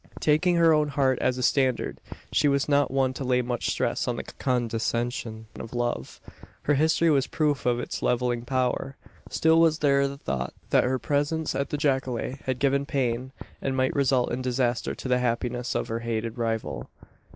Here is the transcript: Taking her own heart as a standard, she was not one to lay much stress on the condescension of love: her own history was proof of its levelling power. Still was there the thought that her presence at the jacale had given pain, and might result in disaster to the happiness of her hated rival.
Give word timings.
Taking 0.19 0.55
her 0.55 0.73
own 0.73 0.87
heart 0.87 1.19
as 1.19 1.37
a 1.37 1.43
standard, 1.43 2.01
she 2.31 2.47
was 2.47 2.67
not 2.67 2.89
one 2.89 3.13
to 3.13 3.23
lay 3.23 3.43
much 3.43 3.69
stress 3.69 4.07
on 4.07 4.15
the 4.15 4.23
condescension 4.23 5.45
of 5.59 5.75
love: 5.75 6.19
her 6.63 6.73
own 6.73 6.79
history 6.79 7.11
was 7.11 7.27
proof 7.27 7.67
of 7.67 7.79
its 7.79 8.01
levelling 8.01 8.43
power. 8.43 8.95
Still 9.29 9.59
was 9.59 9.77
there 9.77 10.07
the 10.07 10.17
thought 10.17 10.55
that 10.71 10.85
her 10.85 10.97
presence 10.97 11.53
at 11.53 11.69
the 11.69 11.77
jacale 11.77 12.39
had 12.45 12.57
given 12.57 12.83
pain, 12.87 13.31
and 13.61 13.77
might 13.77 13.95
result 13.95 14.31
in 14.31 14.41
disaster 14.41 14.95
to 14.95 15.07
the 15.07 15.19
happiness 15.19 15.75
of 15.75 15.87
her 15.89 15.99
hated 15.99 16.35
rival. 16.39 16.89